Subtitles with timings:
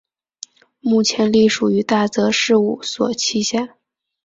[0.79, 3.75] 目前隶属于大泽事务所旗下。